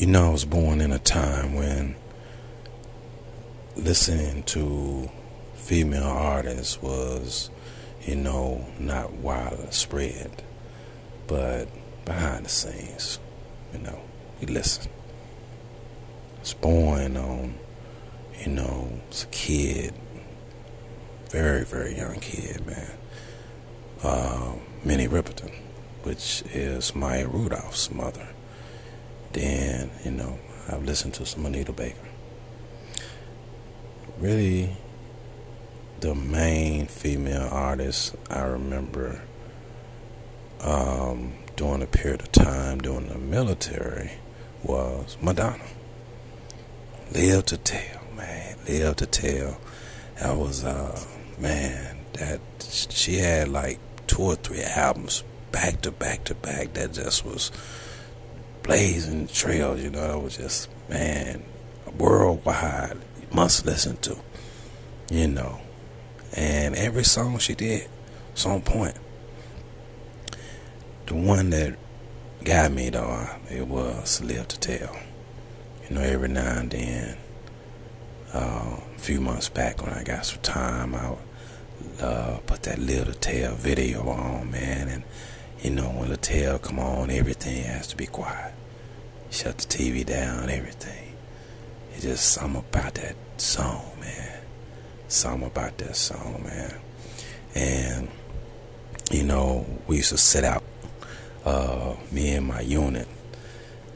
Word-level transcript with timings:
You 0.00 0.06
know, 0.06 0.28
I 0.28 0.30
was 0.30 0.46
born 0.46 0.80
in 0.80 0.92
a 0.92 0.98
time 0.98 1.54
when 1.54 1.94
listening 3.76 4.44
to 4.44 5.10
female 5.52 6.04
artists 6.04 6.80
was, 6.80 7.50
you 8.06 8.16
know, 8.16 8.64
not 8.78 9.12
widespread, 9.12 10.42
but 11.26 11.68
behind 12.06 12.46
the 12.46 12.48
scenes, 12.48 13.18
you 13.74 13.80
know, 13.80 14.00
we 14.40 14.46
listen. 14.46 14.90
I 16.38 16.40
was 16.40 16.54
born 16.54 17.18
on, 17.18 17.56
you 18.42 18.52
know, 18.52 19.02
as 19.10 19.24
a 19.24 19.26
kid, 19.26 19.92
very, 21.28 21.66
very 21.66 21.98
young 21.98 22.20
kid, 22.20 22.66
man. 22.66 22.92
Uh, 24.02 24.52
Minnie 24.82 25.08
Riperton, 25.08 25.52
which 26.04 26.42
is 26.54 26.94
Maya 26.94 27.28
Rudolph's 27.28 27.90
mother. 27.90 28.29
Then, 29.32 29.90
you 30.04 30.10
know, 30.10 30.38
I've 30.68 30.84
listened 30.84 31.14
to 31.14 31.26
some 31.26 31.46
Anita 31.46 31.72
Baker. 31.72 31.96
Really, 34.18 34.76
the 36.00 36.14
main 36.14 36.86
female 36.86 37.48
artist 37.50 38.16
I 38.28 38.42
remember 38.42 39.22
um, 40.60 41.34
during 41.56 41.82
a 41.82 41.86
period 41.86 42.22
of 42.22 42.32
time 42.32 42.78
during 42.80 43.08
the 43.08 43.18
military 43.18 44.12
was 44.62 45.16
Madonna. 45.20 45.62
Live 47.12 47.46
to 47.46 47.56
tell, 47.56 48.02
man. 48.16 48.56
Live 48.68 48.96
to 48.96 49.06
tell. 49.06 49.58
That 50.20 50.36
was, 50.36 50.64
uh, 50.64 51.00
man, 51.38 51.98
that 52.14 52.40
she 52.60 53.16
had 53.16 53.48
like 53.48 53.78
two 54.06 54.22
or 54.22 54.34
three 54.36 54.62
albums 54.62 55.24
back 55.52 55.80
to 55.82 55.90
back 55.90 56.24
to 56.24 56.34
back 56.34 56.74
that 56.74 56.92
just 56.92 57.24
was 57.24 57.50
blazing 58.62 59.26
trails, 59.28 59.80
you 59.82 59.90
know, 59.90 60.08
that 60.08 60.18
was 60.18 60.36
just, 60.36 60.68
man, 60.88 61.42
worldwide, 61.98 62.96
must 63.32 63.66
listen 63.66 63.96
to, 63.98 64.16
you 65.10 65.28
know. 65.28 65.60
And 66.36 66.74
every 66.76 67.04
song 67.04 67.38
she 67.38 67.54
did 67.54 67.88
was 68.32 68.46
on 68.46 68.62
point. 68.62 68.96
The 71.06 71.14
one 71.14 71.50
that 71.50 71.76
got 72.44 72.72
me, 72.72 72.90
though, 72.90 73.28
it 73.50 73.66
was 73.66 74.22
Live 74.22 74.48
to 74.48 74.60
Tell. 74.60 74.96
You 75.88 75.96
know, 75.96 76.02
every 76.02 76.28
now 76.28 76.58
and 76.58 76.70
then, 76.70 77.16
uh, 78.32 78.76
a 78.94 78.98
few 78.98 79.20
months 79.20 79.48
back 79.48 79.82
when 79.82 79.92
I 79.92 80.04
got 80.04 80.24
some 80.24 80.40
time, 80.40 80.94
I 80.94 81.10
would 81.10 82.00
uh, 82.00 82.38
put 82.46 82.62
that 82.62 82.78
Live 82.78 83.06
to 83.06 83.14
Tell 83.14 83.54
video 83.54 84.08
on, 84.08 84.50
man, 84.52 84.88
and 84.88 85.02
you 85.62 85.70
know, 85.70 85.88
when 85.90 86.08
Latel 86.08 86.60
come 86.60 86.78
on, 86.78 87.10
everything 87.10 87.64
has 87.64 87.86
to 87.88 87.96
be 87.96 88.06
quiet. 88.06 88.54
Shut 89.30 89.58
the 89.58 89.66
TV 89.66 90.04
down, 90.04 90.48
everything. 90.48 91.14
It's 91.92 92.02
just 92.02 92.32
something 92.32 92.64
about 92.68 92.94
that 92.94 93.16
song, 93.36 93.84
man. 94.00 94.40
Something 95.08 95.46
about 95.46 95.76
that 95.78 95.96
song, 95.96 96.42
man. 96.44 96.74
And, 97.54 98.08
you 99.10 99.22
know, 99.22 99.66
we 99.86 99.96
used 99.96 100.10
to 100.10 100.18
sit 100.18 100.44
out, 100.44 100.62
uh, 101.44 101.94
me 102.10 102.32
and 102.32 102.46
my 102.46 102.60
unit, 102.60 103.08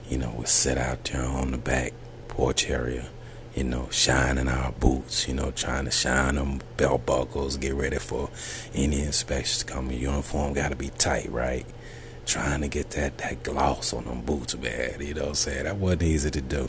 you 0.08 0.18
know, 0.18 0.34
we 0.36 0.44
sit 0.44 0.76
out 0.76 1.04
there 1.04 1.24
on 1.24 1.50
the 1.50 1.58
back 1.58 1.92
porch 2.28 2.68
area 2.68 3.08
you 3.55 3.62
know, 3.62 3.88
shining 3.91 4.48
our 4.48 4.72
boots, 4.72 5.28
you 5.28 5.34
know, 5.34 5.52
trying 5.52 5.84
to 5.84 5.91
shine 5.91 6.34
them 6.34 6.60
belt 6.77 7.06
buckles, 7.06 7.56
get 7.56 7.74
ready 7.74 7.98
for 7.98 8.28
any 8.74 9.00
inspections 9.00 9.58
to 9.58 9.72
come. 9.72 9.91
Uniform 9.91 10.55
got 10.55 10.70
to 10.70 10.77
be 10.77 10.88
tight, 10.88 11.30
right? 11.30 11.64
Trying 12.27 12.62
to 12.62 12.69
get 12.69 12.91
that, 12.92 13.19
that 13.19 13.42
gloss 13.42 13.92
on 13.92 14.05
them 14.05 14.22
boots, 14.22 14.56
man. 14.56 14.96
You 15.00 15.14
know 15.14 15.22
what 15.22 15.28
I'm 15.28 15.34
saying? 15.34 15.64
That 15.64 15.77
wasn't 15.77 16.02
easy 16.02 16.30
to 16.33 16.41
do. 16.41 16.69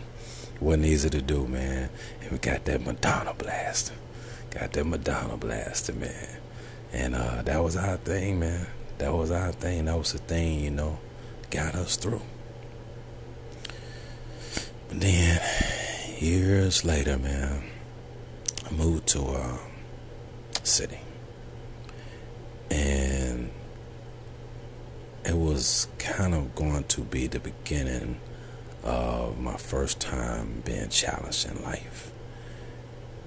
Wasn't 0.61 0.86
easy 0.86 1.09
to 1.09 1.22
do, 1.22 1.47
man. 1.47 1.89
And 2.22 2.31
we 2.31 2.38
got 2.38 2.66
that 2.66 2.81
Madonna 2.81 3.33
blaster. 3.33 3.95
Got 4.52 4.73
that 4.73 4.86
Madonna 4.86 5.38
blaster, 5.38 5.94
man. 5.94 6.38
And 6.93 7.15
uh, 7.15 7.42
that 7.42 7.64
was 7.64 7.76
our 7.76 7.98
thing, 7.98 8.39
man. 8.39 8.67
That 8.99 9.11
was 9.11 9.32
our 9.32 9.52
thing. 9.52 9.86
That 9.86 9.98
was 9.98 10.14
the 10.14 10.20
thing, 10.20 10.59
you 10.59 10.71
know, 10.71 10.99
got 11.49 11.76
us 11.76 11.98
through. 11.98 12.21
But 14.88 15.02
then 15.02 15.42
years 16.25 16.83
later, 16.83 17.19
man, 17.19 17.63
I 18.65 18.73
moved 18.73 19.05
to 19.09 19.21
a 19.21 19.59
city. 20.63 20.97
And 22.71 23.52
it 25.23 25.37
was 25.37 25.87
kind 25.99 26.33
of 26.33 26.55
going 26.55 26.85
to 26.85 27.02
be 27.02 27.27
the 27.27 27.39
beginning 27.39 28.19
of 28.83 29.39
my 29.39 29.55
first 29.55 29.99
time 29.99 30.64
being 30.65 30.89
challenged 30.89 31.47
in 31.47 31.61
life. 31.64 32.11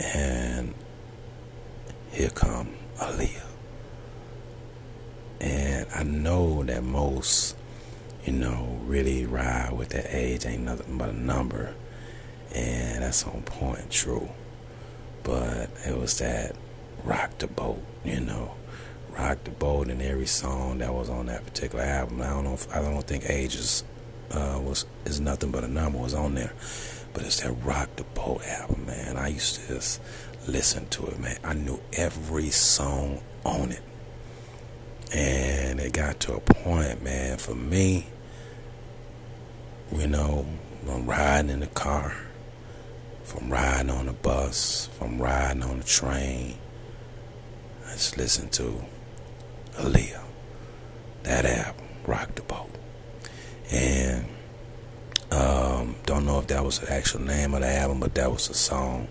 And 0.00 0.74
here 2.10 2.30
come 2.30 2.74
Aaliyah. 2.96 3.44
And 5.40 5.86
I 5.94 6.02
know 6.02 6.64
that 6.64 6.82
most, 6.82 7.54
you 8.24 8.32
know, 8.32 8.80
really 8.82 9.24
ride 9.24 9.72
with 9.72 9.90
that 9.90 10.12
age 10.12 10.44
ain't 10.44 10.64
nothing 10.64 10.98
but 10.98 11.10
a 11.10 11.12
number 11.12 11.74
and 12.58 13.02
that's 13.02 13.24
on 13.24 13.42
point, 13.42 13.90
true. 13.90 14.28
But 15.22 15.70
it 15.86 15.96
was 15.96 16.18
that 16.18 16.56
rock 17.04 17.38
the 17.38 17.46
boat, 17.46 17.82
you 18.04 18.20
know, 18.20 18.54
rock 19.16 19.44
the 19.44 19.50
boat 19.50 19.88
in 19.88 20.00
every 20.00 20.26
song 20.26 20.78
that 20.78 20.92
was 20.92 21.08
on 21.08 21.26
that 21.26 21.44
particular 21.44 21.84
album. 21.84 22.22
I 22.22 22.28
don't 22.28 22.44
know 22.44 22.54
if 22.54 22.74
I 22.74 22.80
don't 22.80 23.06
think 23.06 23.28
Ages 23.28 23.84
uh, 24.32 24.60
was 24.62 24.86
is 25.04 25.20
nothing 25.20 25.50
but 25.50 25.64
a 25.64 25.68
number 25.68 25.98
was 25.98 26.14
on 26.14 26.34
there, 26.34 26.52
but 27.14 27.24
it's 27.24 27.40
that 27.40 27.52
rock 27.64 27.94
the 27.96 28.04
boat 28.04 28.42
album, 28.46 28.86
man. 28.86 29.16
I 29.16 29.28
used 29.28 29.56
to 29.60 29.74
just 29.74 30.00
listen 30.46 30.88
to 30.88 31.06
it, 31.06 31.18
man. 31.18 31.38
I 31.44 31.54
knew 31.54 31.80
every 31.92 32.50
song 32.50 33.20
on 33.44 33.72
it, 33.72 33.82
and 35.12 35.80
it 35.80 35.92
got 35.92 36.20
to 36.20 36.34
a 36.34 36.40
point, 36.40 37.02
man. 37.02 37.38
For 37.38 37.54
me, 37.54 38.06
you 39.94 40.06
know, 40.06 40.46
I'm 40.88 41.06
riding 41.06 41.50
in 41.50 41.60
the 41.60 41.66
car 41.66 42.14
from 43.28 43.50
riding 43.50 43.90
on 43.90 44.06
the 44.06 44.12
bus, 44.14 44.88
from 44.98 45.20
riding 45.20 45.62
on 45.62 45.80
the 45.80 45.84
train. 45.84 46.56
I 47.86 47.92
just 47.92 48.16
listened 48.16 48.52
to 48.52 48.86
Aaliyah. 49.72 50.22
That 51.24 51.44
album, 51.44 51.84
Rock 52.06 52.34
the 52.36 52.42
Boat. 52.42 52.70
And 53.70 54.24
um, 55.30 55.96
don't 56.06 56.24
know 56.24 56.38
if 56.38 56.46
that 56.46 56.64
was 56.64 56.78
the 56.78 56.90
actual 56.90 57.20
name 57.20 57.52
of 57.52 57.60
the 57.60 57.68
album, 57.68 58.00
but 58.00 58.14
that 58.14 58.32
was 58.32 58.48
the 58.48 58.54
song. 58.54 59.08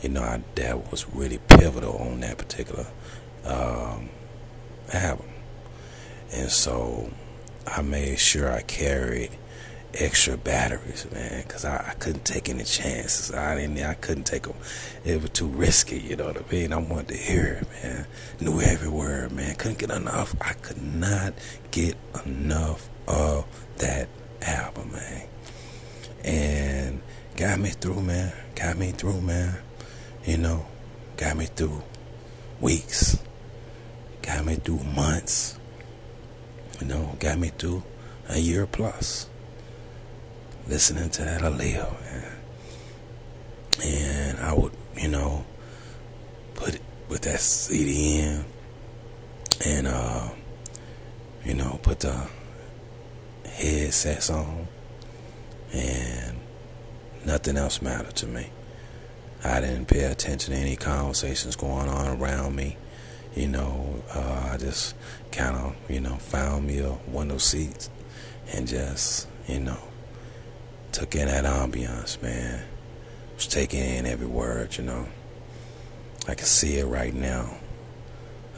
You 0.00 0.08
know, 0.08 0.22
I, 0.22 0.42
that 0.54 0.90
was 0.90 1.06
really 1.10 1.38
pivotal 1.48 1.98
on 1.98 2.20
that 2.20 2.38
particular 2.38 2.86
um, 3.44 4.08
album. 4.94 5.26
And 6.32 6.50
so 6.50 7.12
I 7.66 7.82
made 7.82 8.18
sure 8.18 8.50
I 8.50 8.62
carried 8.62 9.32
extra 9.94 10.36
batteries, 10.36 11.06
man, 11.12 11.42
because 11.42 11.64
I, 11.64 11.76
I, 11.90 11.94
couldn't 11.94 12.24
take 12.24 12.48
any 12.48 12.64
chances. 12.64 13.32
I 13.32 13.56
didn't. 13.56 13.78
I 13.82 13.94
couldn't 13.94 14.24
take 14.24 14.42
them. 14.42 14.56
It 15.04 15.20
was 15.20 15.30
too 15.30 15.46
risky. 15.46 15.98
You 15.98 16.16
know 16.16 16.26
what 16.26 16.36
I 16.36 16.52
mean? 16.52 16.72
I 16.72 16.76
wanted 16.76 17.08
to 17.08 17.16
hear 17.16 17.60
it, 17.62 17.68
man. 17.82 18.06
Knew 18.40 18.60
every 18.60 18.88
word, 18.88 19.32
man. 19.32 19.54
Couldn't 19.56 19.78
get 19.78 19.90
enough. 19.90 20.34
I 20.40 20.52
could 20.54 20.82
not 20.82 21.34
get 21.70 21.96
enough 22.26 22.88
of 23.06 23.46
that 23.78 24.08
album, 24.42 24.92
man. 24.92 25.26
And 26.24 27.00
got 27.36 27.58
me 27.58 27.70
through, 27.70 28.02
man. 28.02 28.32
Got 28.54 28.76
me 28.76 28.92
through, 28.92 29.20
man. 29.20 29.56
You 30.24 30.36
know, 30.36 30.66
got 31.16 31.36
me 31.36 31.46
through 31.46 31.82
weeks. 32.60 33.18
Got 34.22 34.44
me 34.44 34.56
through 34.56 34.84
months. 34.84 35.58
You 36.80 36.86
know, 36.86 37.16
got 37.18 37.38
me 37.38 37.48
through 37.48 37.82
a 38.28 38.38
year 38.38 38.66
plus 38.66 39.27
listening 40.68 41.08
to 41.08 41.24
that 41.24 41.40
Aaliyah, 41.40 42.00
man. 42.02 42.32
And 43.82 44.38
I 44.38 44.52
would, 44.52 44.72
you 44.96 45.08
know, 45.08 45.46
put 46.54 46.74
it 46.74 46.82
with 47.08 47.22
that 47.22 47.40
CD 47.40 48.18
in 48.18 48.44
and, 49.64 49.86
uh, 49.86 50.28
you 51.44 51.54
know, 51.54 51.80
put 51.82 52.00
the 52.00 52.28
headsets 53.46 54.30
on 54.30 54.68
and 55.72 56.38
nothing 57.24 57.56
else 57.56 57.80
mattered 57.80 58.16
to 58.16 58.26
me. 58.26 58.50
I 59.44 59.60
didn't 59.60 59.86
pay 59.86 60.02
attention 60.04 60.52
to 60.52 60.60
any 60.60 60.76
conversations 60.76 61.56
going 61.56 61.88
on 61.88 62.20
around 62.20 62.56
me. 62.56 62.76
You 63.34 63.48
know, 63.48 64.02
uh, 64.14 64.50
I 64.52 64.56
just 64.58 64.94
kind 65.32 65.56
of, 65.56 65.76
you 65.88 66.00
know, 66.00 66.16
found 66.16 66.66
me 66.66 66.80
a 66.80 66.92
window 67.06 67.38
seat 67.38 67.88
and 68.52 68.66
just, 68.66 69.28
you 69.46 69.60
know, 69.60 69.78
took 70.92 71.14
in 71.14 71.28
that 71.28 71.44
ambiance, 71.44 72.20
man. 72.22 72.64
Was 73.34 73.46
taking 73.46 73.80
in 73.80 74.06
every 74.06 74.26
word, 74.26 74.76
you 74.76 74.84
know. 74.84 75.06
I 76.26 76.34
can 76.34 76.46
see 76.46 76.78
it 76.78 76.86
right 76.86 77.14
now. 77.14 77.56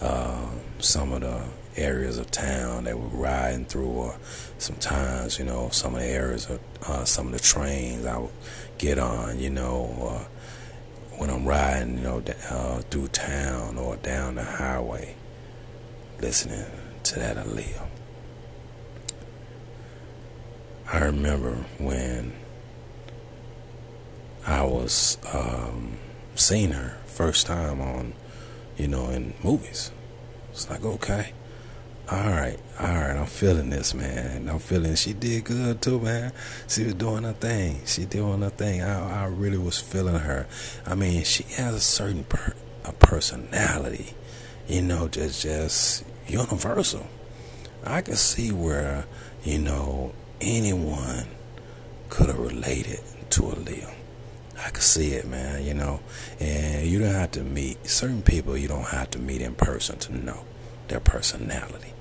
Uh, 0.00 0.48
some 0.78 1.12
of 1.12 1.20
the 1.20 1.44
areas 1.76 2.18
of 2.18 2.30
town 2.30 2.84
that 2.84 2.98
we're 2.98 3.06
riding 3.08 3.64
through, 3.66 3.90
or 3.90 4.16
sometimes, 4.58 5.38
you 5.38 5.44
know, 5.44 5.68
some 5.70 5.94
of 5.94 6.00
the 6.00 6.06
areas 6.06 6.48
of 6.48 6.60
uh, 6.88 7.04
some 7.04 7.26
of 7.26 7.32
the 7.32 7.38
trains 7.38 8.06
I 8.06 8.18
would 8.18 8.30
get 8.78 8.98
on, 8.98 9.38
you 9.38 9.50
know, 9.50 9.94
or 9.98 10.26
when 11.18 11.28
I'm 11.30 11.44
riding, 11.44 11.98
you 11.98 12.04
know, 12.04 12.22
uh, 12.48 12.80
through 12.90 13.08
town 13.08 13.76
or 13.76 13.96
down 13.96 14.36
the 14.36 14.44
highway, 14.44 15.14
listening 16.20 16.64
to 17.02 17.18
that 17.18 17.36
Aaliyah. 17.36 17.89
I 20.92 21.04
remember 21.04 21.52
when 21.78 22.32
I 24.44 24.64
was 24.64 25.18
um, 25.32 25.98
seeing 26.34 26.72
her 26.72 26.96
first 27.06 27.46
time 27.46 27.80
on, 27.80 28.14
you 28.76 28.88
know, 28.88 29.08
in 29.10 29.34
movies. 29.44 29.92
It's 30.50 30.68
like, 30.68 30.84
okay, 30.84 31.32
all 32.10 32.30
right, 32.30 32.58
all 32.80 32.88
right, 32.88 33.16
I'm 33.16 33.26
feeling 33.26 33.70
this, 33.70 33.94
man. 33.94 34.48
I'm 34.48 34.58
feeling 34.58 34.96
she 34.96 35.12
did 35.12 35.44
good 35.44 35.80
too, 35.80 36.00
man. 36.00 36.32
She 36.66 36.82
was 36.82 36.94
doing 36.94 37.22
her 37.22 37.34
thing. 37.34 37.82
She 37.86 38.04
doing 38.04 38.42
her 38.42 38.50
thing. 38.50 38.82
I, 38.82 39.22
I 39.22 39.26
really 39.26 39.58
was 39.58 39.78
feeling 39.78 40.18
her. 40.18 40.48
I 40.84 40.96
mean, 40.96 41.22
she 41.22 41.44
has 41.54 41.72
a 41.72 41.80
certain 41.80 42.24
per, 42.24 42.52
a 42.84 42.92
personality, 42.94 44.14
you 44.66 44.82
know, 44.82 45.06
just 45.06 45.42
just 45.42 46.04
universal. 46.26 47.06
I 47.84 48.02
can 48.02 48.16
see 48.16 48.50
where, 48.50 49.06
you 49.44 49.60
know, 49.60 50.12
anyone 50.40 51.26
could 52.08 52.28
have 52.28 52.38
related 52.38 53.00
to 53.30 53.50
a 53.50 53.54
Aaliyah. 53.54 53.94
I 54.64 54.70
could 54.70 54.82
see 54.82 55.12
it, 55.12 55.26
man, 55.26 55.64
you 55.64 55.74
know. 55.74 56.00
And 56.38 56.86
you 56.86 56.98
don't 56.98 57.14
have 57.14 57.30
to 57.32 57.42
meet 57.42 57.86
certain 57.86 58.22
people 58.22 58.56
you 58.56 58.68
don't 58.68 58.88
have 58.88 59.10
to 59.10 59.18
meet 59.18 59.40
in 59.40 59.54
person 59.54 59.98
to 60.00 60.14
know 60.16 60.44
their 60.88 61.00
personality. 61.00 61.92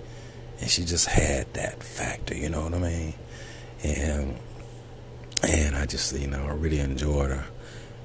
And 0.59 0.69
she 0.69 0.83
just 0.83 1.07
had 1.07 1.53
that 1.53 1.81
factor, 1.81 2.36
you 2.36 2.50
know 2.50 2.63
what 2.63 2.74
I 2.74 2.80
mean? 2.80 3.13
And 3.83 4.38
and 5.42 5.75
I 5.77 5.85
just, 5.85 6.13
you 6.19 6.27
know, 6.27 6.44
I 6.44 6.53
really 6.53 6.80
enjoyed 6.80 7.30
her. 7.30 7.45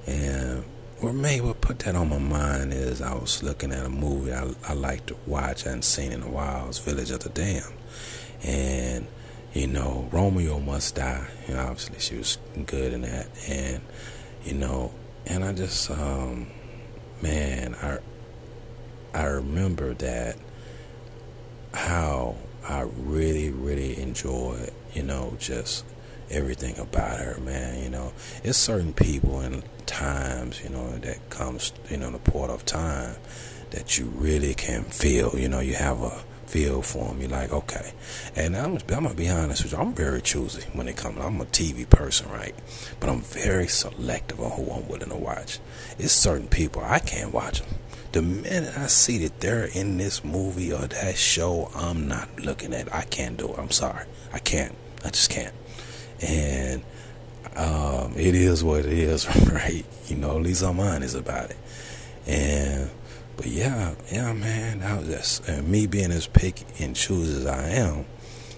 And 0.06 0.64
what 1.00 1.14
made 1.14 1.42
what 1.42 1.60
put 1.60 1.80
that 1.80 1.96
on 1.96 2.08
my 2.10 2.18
mind 2.18 2.72
is 2.72 3.02
I 3.02 3.14
was 3.14 3.42
looking 3.42 3.72
at 3.72 3.84
a 3.84 3.90
movie 3.90 4.32
I, 4.32 4.54
I 4.68 4.74
like 4.74 5.06
to 5.06 5.16
watch. 5.26 5.66
I 5.66 5.70
hadn't 5.70 5.82
seen 5.82 6.12
in 6.12 6.22
a 6.22 6.28
while. 6.28 6.70
Village 6.70 7.10
of 7.10 7.20
the 7.20 7.28
Damned. 7.30 7.64
And 8.44 8.83
you 9.54 9.68
know, 9.68 10.08
Romeo 10.12 10.58
Must 10.58 10.94
Die. 10.94 11.26
Know, 11.48 11.58
obviously 11.60 11.98
she 12.00 12.16
was 12.16 12.38
good 12.66 12.92
in 12.92 13.02
that, 13.02 13.28
and 13.48 13.80
you 14.44 14.54
know, 14.54 14.92
and 15.26 15.44
I 15.44 15.52
just, 15.52 15.90
um, 15.90 16.48
man, 17.22 17.74
I, 17.80 17.98
I 19.14 19.24
remember 19.24 19.94
that 19.94 20.36
how 21.72 22.36
I 22.68 22.80
really, 22.80 23.50
really 23.50 24.00
enjoyed, 24.00 24.70
you 24.92 25.02
know, 25.02 25.36
just 25.38 25.84
everything 26.30 26.78
about 26.78 27.20
her, 27.20 27.38
man. 27.40 27.82
You 27.82 27.90
know, 27.90 28.12
it's 28.42 28.58
certain 28.58 28.92
people 28.92 29.40
and 29.40 29.62
times, 29.86 30.62
you 30.62 30.70
know, 30.70 30.98
that 30.98 31.30
comes, 31.30 31.72
you 31.90 31.96
know, 31.96 32.10
the 32.10 32.18
port 32.18 32.50
of 32.50 32.64
time 32.66 33.16
that 33.70 33.98
you 33.98 34.06
really 34.06 34.54
can 34.54 34.84
feel. 34.84 35.38
You 35.38 35.48
know, 35.48 35.60
you 35.60 35.74
have 35.74 36.02
a 36.02 36.22
feel 36.46 36.82
for 36.82 37.08
them. 37.08 37.20
You're 37.20 37.30
like, 37.30 37.52
okay. 37.52 37.92
And 38.36 38.56
I'm, 38.56 38.74
I'm 38.74 39.04
gonna 39.04 39.14
be 39.14 39.28
honest 39.28 39.62
with 39.62 39.72
you. 39.72 39.78
I'm 39.78 39.94
very 39.94 40.22
choosy 40.22 40.62
when 40.72 40.88
it 40.88 40.96
comes. 40.96 41.18
I'm 41.20 41.40
a 41.40 41.44
TV 41.46 41.88
person, 41.88 42.30
right? 42.30 42.54
But 43.00 43.10
I'm 43.10 43.20
very 43.20 43.66
selective 43.68 44.40
on 44.40 44.52
who 44.52 44.70
I'm 44.70 44.88
willing 44.88 45.10
to 45.10 45.16
watch. 45.16 45.58
It's 45.98 46.12
certain 46.12 46.48
people 46.48 46.82
I 46.84 46.98
can't 46.98 47.32
watch 47.32 47.60
them. 47.60 47.78
The 48.12 48.22
minute 48.22 48.78
I 48.78 48.86
see 48.86 49.18
that 49.18 49.40
they're 49.40 49.64
in 49.64 49.96
this 49.96 50.22
movie 50.22 50.72
or 50.72 50.86
that 50.86 51.16
show, 51.16 51.70
I'm 51.74 52.06
not 52.06 52.40
looking 52.40 52.72
at. 52.72 52.94
I 52.94 53.02
can't 53.02 53.36
do 53.36 53.52
it. 53.52 53.58
I'm 53.58 53.70
sorry. 53.70 54.06
I 54.32 54.38
can't. 54.38 54.74
I 55.04 55.10
just 55.10 55.30
can't. 55.30 55.54
And 56.20 56.84
um, 57.56 58.12
it 58.16 58.34
is 58.34 58.62
what 58.62 58.80
it 58.80 58.92
is, 58.92 59.26
right? 59.52 59.84
You 60.06 60.16
know, 60.16 60.36
at 60.36 60.42
least 60.42 60.62
I'm 60.62 60.80
honest 60.80 61.16
about 61.16 61.50
it. 61.50 61.56
And 62.26 62.90
but 63.36 63.46
yeah, 63.46 63.94
yeah, 64.12 64.32
man, 64.32 64.82
I 64.82 64.98
was 64.98 65.08
just 65.08 65.48
and 65.48 65.68
me 65.68 65.86
being 65.86 66.12
as 66.12 66.26
picky 66.26 66.66
and 66.82 66.94
choose 66.94 67.34
as 67.34 67.46
I 67.46 67.68
am, 67.70 68.06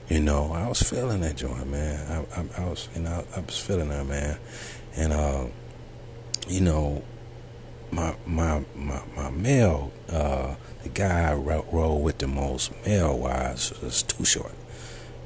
you 0.09 0.21
know, 0.21 0.53
I 0.53 0.69
was 0.69 0.83
feeling 0.83 1.21
that 1.23 1.37
joint, 1.37 1.69
man. 1.69 2.27
I, 2.37 2.41
I, 2.41 2.65
I 2.65 2.69
was, 2.69 2.89
you 2.95 3.03
know, 3.03 3.25
I 3.35 3.41
was 3.41 3.59
feeling 3.59 3.89
that, 3.89 4.07
man, 4.07 4.39
and 4.97 5.13
uh, 5.13 5.47
you 6.49 6.61
know, 6.61 7.03
my 7.91 8.15
my 8.27 8.65
my 8.75 9.03
my 9.17 9.31
male, 9.31 9.93
uh, 10.11 10.55
the 10.83 10.89
guy 10.89 11.31
I 11.31 11.35
rolled 11.35 12.05
with 12.05 12.19
the 12.19 12.29
most 12.29 12.73
male 12.85 13.19
wise 13.19 13.73
was 13.83 14.03
Too 14.03 14.25
Short. 14.25 14.53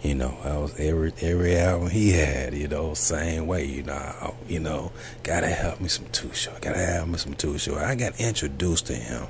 You 0.02 0.14
know, 0.14 0.34
I 0.42 0.56
was 0.56 0.78
every 0.80 1.12
every 1.20 1.56
album 1.56 1.90
he 1.90 2.12
had, 2.12 2.54
you 2.54 2.68
know, 2.68 2.94
same 2.94 3.46
way, 3.46 3.66
you 3.66 3.82
know, 3.82 4.34
you 4.48 4.58
know, 4.58 4.92
gotta 5.22 5.48
help 5.48 5.78
me 5.78 5.88
some 5.88 6.06
Too 6.06 6.32
Short, 6.32 6.62
gotta 6.62 6.78
have 6.78 7.06
me 7.06 7.18
some 7.18 7.34
Too 7.34 7.58
Short. 7.58 7.82
I 7.82 7.96
got 7.96 8.18
introduced 8.18 8.86
to 8.86 8.94
him, 8.94 9.26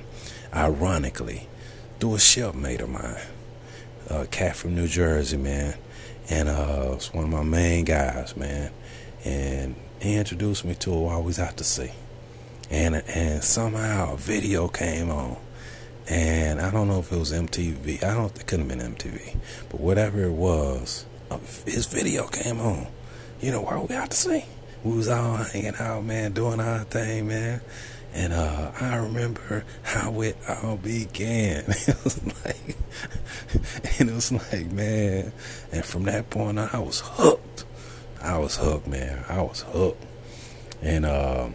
ironically, 0.55 1.49
through 1.99 2.15
a 2.15 2.19
shipmate 2.21 2.81
of 2.83 2.89
mine, 2.89 3.17
a 4.09 4.29
cat 4.29 4.55
from 4.55 4.77
New 4.77 4.87
Jersey, 4.87 5.37
man, 5.37 5.75
and 6.29 6.49
uh, 6.49 6.93
it's 6.93 7.13
one 7.13 7.25
of 7.25 7.31
my 7.31 7.43
main 7.43 7.85
guys, 7.85 8.37
man, 8.37 8.71
and 9.25 9.75
he 10.01 10.15
introduced 10.15 10.65
me 10.65 10.77
to 10.77 10.91
was 10.93 11.41
out 11.41 11.57
to 11.57 11.65
sea, 11.65 11.91
and 12.71 12.95
and 12.95 13.43
somehow 13.43 14.15
a 14.15 14.17
video 14.17 14.69
came 14.69 15.11
on 15.11 15.37
and 16.11 16.61
I 16.61 16.73
don't 16.73 16.89
know 16.89 16.99
if 16.99 17.13
it 17.13 17.19
was 17.19 17.33
MTV. 17.33 18.03
I 18.03 18.15
don't. 18.15 18.37
It 18.37 18.47
couldn't 18.47 18.69
have 18.69 18.79
been 18.79 18.95
MTV, 18.95 19.37
but 19.71 19.81
whatever 19.81 20.25
it 20.25 20.33
was, 20.33 21.07
uh, 21.31 21.39
his 21.65 21.87
video 21.87 22.27
came 22.27 22.61
on. 22.61 22.89
You 23.41 23.53
know, 23.53 23.63
while 23.63 23.87
we 23.87 23.95
out 23.95 24.11
to 24.11 24.17
sea, 24.17 24.45
we 24.83 24.97
was 24.97 25.09
all 25.09 25.37
hanging 25.37 25.77
out, 25.79 26.05
man, 26.05 26.33
doing 26.33 26.59
our 26.59 26.81
thing, 26.81 27.29
man. 27.29 27.61
And 28.13 28.33
uh, 28.33 28.73
I 28.81 28.97
remember 28.97 29.65
how 29.85 30.21
it 30.23 30.37
all 30.49 30.77
began. 30.77 31.65
It 31.87 32.05
was 32.05 32.21
like, 32.45 32.77
and 34.01 34.11
it 34.11 34.15
was 34.15 34.33
like, 34.33 34.71
man. 34.73 35.33
And 35.71 35.85
from 35.85 36.05
that 36.05 36.29
point 36.29 36.59
on, 36.59 36.69
I 36.73 36.81
was 36.81 37.01
hooked. 37.05 37.65
I 38.21 38.37
was 38.39 38.57
hooked, 38.57 38.89
man. 38.89 39.25
I 39.29 39.43
was 39.43 39.63
hooked. 39.63 40.05
And 40.83 41.07
um, 41.07 41.55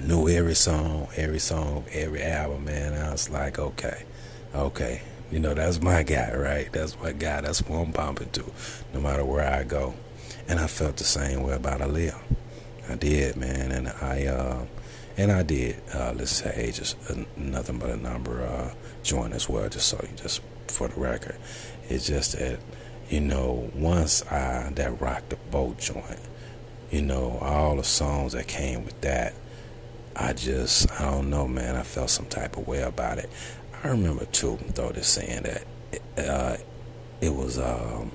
knew 0.00 0.28
every 0.28 0.54
song, 0.54 1.08
every 1.16 1.38
song, 1.38 1.84
every 1.92 2.22
album, 2.22 2.64
man. 2.64 2.94
I 2.94 3.12
was 3.12 3.30
like, 3.30 3.58
okay, 3.58 4.04
okay. 4.54 5.02
You 5.30 5.40
know, 5.40 5.52
that's 5.52 5.82
my 5.82 6.02
guy, 6.02 6.34
right? 6.34 6.72
That's 6.72 6.98
my 7.00 7.12
guy. 7.12 7.42
That's 7.42 7.60
what 7.62 7.78
I'm 7.78 7.92
pumping 7.92 8.30
to, 8.30 8.44
no 8.94 9.00
matter 9.00 9.24
where 9.24 9.46
I 9.46 9.64
go. 9.64 9.94
And 10.48 10.58
I 10.58 10.66
felt 10.66 10.96
the 10.96 11.04
same 11.04 11.42
way 11.42 11.54
about 11.54 11.80
Aaliyah. 11.80 12.18
I 12.88 12.94
did, 12.94 13.36
man. 13.36 13.70
And 13.70 13.88
I, 13.88 14.26
uh, 14.26 14.64
and 15.18 15.30
I 15.30 15.42
did, 15.42 15.82
uh, 15.92 16.14
let's 16.16 16.30
say, 16.30 16.72
just 16.72 16.96
nothing 17.36 17.78
but 17.78 17.90
a 17.90 17.96
number 17.96 18.42
uh, 18.42 18.72
joint 19.02 19.34
as 19.34 19.48
well, 19.48 19.68
just 19.68 19.88
so 19.88 20.00
you, 20.02 20.16
just 20.16 20.40
for 20.68 20.88
the 20.88 20.98
record. 20.98 21.36
It's 21.88 22.06
just 22.06 22.38
that, 22.38 22.60
you 23.10 23.20
know, 23.20 23.70
once 23.74 24.24
I, 24.30 24.70
that 24.74 25.00
rocked 25.00 25.30
the 25.30 25.36
boat 25.50 25.78
joint, 25.78 26.20
you 26.90 27.02
know, 27.02 27.38
all 27.42 27.76
the 27.76 27.84
songs 27.84 28.32
that 28.32 28.46
came 28.46 28.84
with 28.84 28.98
that, 29.02 29.34
I 30.20 30.32
just, 30.32 30.90
I 31.00 31.04
don't 31.12 31.30
know, 31.30 31.46
man. 31.46 31.76
I 31.76 31.82
felt 31.82 32.10
some 32.10 32.26
type 32.26 32.56
of 32.56 32.66
way 32.66 32.82
about 32.82 33.18
it. 33.18 33.30
I 33.84 33.88
remember 33.88 34.24
too, 34.26 34.58
though, 34.74 34.88
this 34.88 35.06
saying 35.06 35.44
that 35.44 35.64
uh, 36.18 36.56
it 37.20 37.32
was, 37.32 37.58
um, 37.58 38.10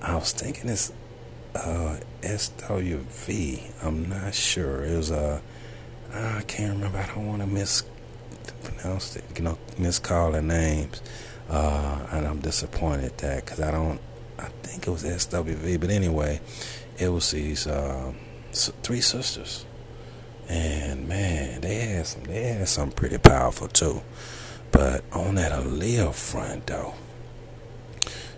I 0.00 0.14
was 0.14 0.32
thinking 0.32 0.70
it's 0.70 0.92
uh, 1.56 1.98
SWV. 2.22 3.84
I'm 3.84 4.08
not 4.08 4.34
sure. 4.34 4.84
It 4.84 4.96
was, 4.96 5.10
uh, 5.10 5.40
I 6.14 6.42
can't 6.46 6.74
remember. 6.74 6.98
I 6.98 7.06
don't 7.06 7.26
want 7.26 7.42
to 7.42 7.48
mispronounce 7.48 9.16
it, 9.16 9.24
you 9.36 9.42
know, 9.42 9.58
miscall 9.78 10.30
their 10.30 10.42
names. 10.42 11.02
Uh, 11.50 12.06
and 12.12 12.24
I'm 12.24 12.38
disappointed 12.38 13.18
that 13.18 13.44
because 13.44 13.58
I 13.58 13.72
don't, 13.72 14.00
I 14.38 14.44
think 14.62 14.86
it 14.86 14.90
was 14.90 15.02
SWV. 15.02 15.80
But 15.80 15.90
anyway, 15.90 16.40
it 16.98 17.08
was 17.08 17.32
these 17.32 17.66
uh, 17.66 18.12
three 18.52 19.00
sisters 19.00 19.66
man, 22.26 22.64
they 22.64 22.66
had 22.66 22.96
pretty 22.96 23.18
powerful 23.18 23.68
too. 23.68 24.02
But 24.70 25.04
on 25.12 25.34
that 25.36 25.52
Aaliyah 25.52 26.14
front 26.14 26.66
though, 26.66 26.94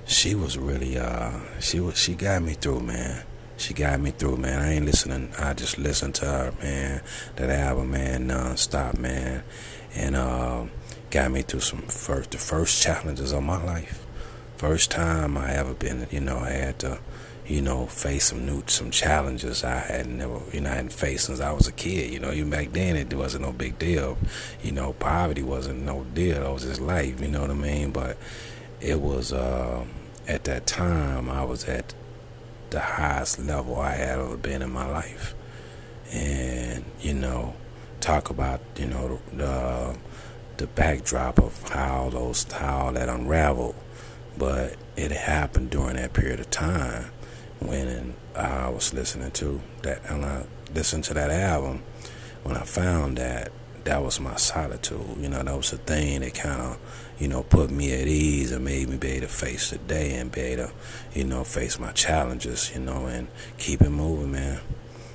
she 0.06 0.35
was 0.35 0.59
really 0.59 0.99
uh 0.99 1.40
she 1.61 1.80
was 1.80 1.99
she 1.99 2.14
got 2.14 2.42
me 2.42 2.54
through, 2.54 2.80
man. 2.80 3.25
She 3.56 3.73
got 3.73 4.00
me 4.00 4.11
through, 4.11 4.38
man. 4.38 4.61
I 4.61 4.73
ain't 4.75 4.85
listening. 4.85 5.33
I 5.38 5.54
just 5.54 5.78
listened 5.78 6.16
to 6.16 6.26
her, 6.26 6.52
man. 6.61 7.02
That 7.37 7.50
album, 7.50 7.92
man, 7.92 8.26
non-stop, 8.26 8.99
man, 8.99 9.44
and 9.94 10.16
uh, 10.16 10.64
got 11.11 11.30
me 11.30 11.42
through 11.42 11.61
some 11.61 11.83
first 11.83 12.33
the 12.33 12.38
first 12.38 12.83
challenges 12.83 13.33
of 13.33 13.42
my 13.44 13.62
life. 13.62 14.04
First 14.56 14.90
time 14.90 15.38
I 15.38 15.54
ever 15.54 15.75
been, 15.75 16.06
you 16.11 16.21
know, 16.21 16.38
I 16.38 16.50
had 16.50 16.78
to 16.80 16.99
you 17.46 17.60
know, 17.60 17.86
face 17.86 18.26
some 18.26 18.46
new 18.46 18.62
some 18.66 18.90
challenges 18.90 19.64
I 19.64 19.78
had 19.78 20.06
never, 20.06 20.40
you 20.52 20.62
know, 20.62 20.70
I 20.70 20.74
hadn't 20.74 20.92
faced 20.92 21.26
since 21.26 21.40
I 21.40 21.52
was 21.52 21.68
a 21.68 21.72
kid. 21.72 22.10
You 22.10 22.18
know, 22.18 22.32
even 22.32 22.50
back 22.50 22.72
then 22.72 22.96
it 22.96 23.12
wasn't 23.12 23.44
no 23.44 23.52
big 23.52 23.78
deal. 23.78 24.16
You 24.62 24.72
know, 24.72 24.94
poverty 24.94 25.42
wasn't 25.42 25.82
no 25.82 26.04
deal. 26.14 26.42
It 26.42 26.52
was 26.52 26.64
just 26.64 26.80
life. 26.80 27.20
You 27.20 27.28
know 27.28 27.42
what 27.42 27.50
I 27.50 27.54
mean? 27.54 27.90
But 27.90 28.16
it 28.80 29.00
was 29.00 29.32
uh, 29.32 29.84
at 30.26 30.44
that 30.44 30.66
time 30.66 31.28
I 31.28 31.44
was 31.44 31.64
at 31.66 31.94
the 32.70 32.80
highest 32.80 33.38
level 33.38 33.78
I 33.78 33.92
had 33.92 34.18
ever 34.18 34.36
been 34.36 34.62
in 34.62 34.70
my 34.70 34.86
life, 34.86 35.34
and 36.10 36.84
you 37.00 37.12
know, 37.12 37.54
talk 38.00 38.30
about 38.30 38.60
you 38.76 38.86
know 38.86 39.20
the 39.32 39.96
the 40.56 40.66
backdrop 40.68 41.38
of 41.38 41.68
how 41.68 42.08
those 42.08 42.50
how 42.50 42.90
that 42.92 43.10
unraveled, 43.10 43.74
but 44.38 44.76
it 44.96 45.10
happened 45.10 45.70
during 45.70 45.96
that 45.96 46.14
period 46.14 46.40
of 46.40 46.48
time 46.50 47.10
when 47.64 48.14
I 48.37 48.68
was 48.68 48.92
listening 48.94 49.30
to 49.33 49.61
that 49.83 50.02
and 50.11 50.25
I 50.25 50.47
listened 50.75 51.04
to 51.04 51.14
that 51.14 51.30
album 51.30 51.83
when 52.42 52.56
I 52.56 52.62
found 52.64 53.18
that 53.18 53.52
that 53.85 54.02
was 54.02 54.18
my 54.21 54.37
solitude. 54.37 55.16
You 55.18 55.28
know, 55.28 55.42
that 55.42 55.56
was 55.56 55.71
the 55.71 55.76
thing 55.76 56.21
that 56.21 56.35
kind 56.35 56.61
of, 56.61 56.78
you 57.18 57.28
know, 57.28 57.42
put 57.42 57.71
me 57.71 57.92
at 57.92 58.06
ease 58.06 58.50
and 58.52 58.64
made 58.64 58.88
me 58.88 58.97
be 58.97 59.09
able 59.09 59.26
to 59.26 59.33
face 59.33 59.71
the 59.71 59.78
day 59.78 60.14
and 60.14 60.33
be 60.33 60.40
able 60.40 60.66
to, 60.66 60.73
you 61.18 61.25
know, 61.25 61.44
face 61.44 61.78
my 61.78 61.92
challenges, 61.92 62.73
you 62.75 62.80
know, 62.80 63.06
and 63.06 63.28
keep 63.59 63.83
it 63.83 63.90
moving, 63.90 64.33
man. 64.33 64.61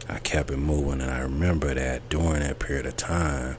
I 0.10 0.20
kept 0.20 0.50
it 0.50 0.58
moving, 0.58 1.02
and 1.02 1.12
I 1.12 1.20
remember 1.20 1.74
that 1.74 2.10
during 2.10 2.40
that 2.40 2.60
period 2.60 2.86
of 2.88 2.98
time, 2.98 3.58